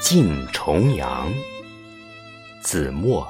[0.00, 1.32] 尽重阳。
[2.62, 3.26] 子墨。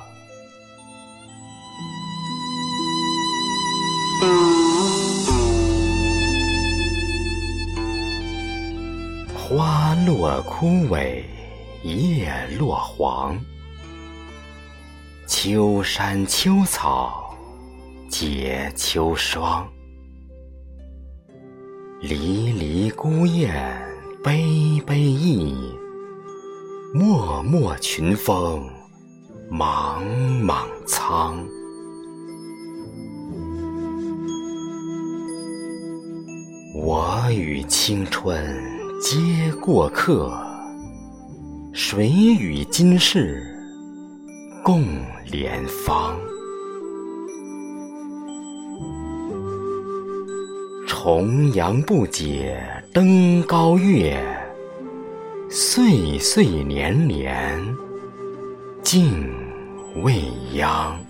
[9.37, 11.23] 花落枯萎，
[11.83, 13.39] 叶落黄。
[15.27, 17.35] 秋山秋草，
[18.11, 19.67] 结秋霜。
[22.01, 23.55] 离离孤雁，
[24.23, 25.57] 悲悲意。
[26.95, 28.67] 漠漠群峰，
[29.51, 30.03] 莽
[30.43, 31.47] 莽苍。
[36.75, 38.43] 我与青春
[39.03, 40.33] 皆过客，
[41.75, 43.43] 谁与今世
[44.65, 44.83] 共
[45.31, 46.19] 莲芳？
[50.87, 52.59] 重阳不解
[52.95, 54.19] 登高月，
[55.51, 57.77] 岁岁年年
[58.83, 59.25] 敬
[60.03, 60.23] 未
[60.55, 61.08] 央。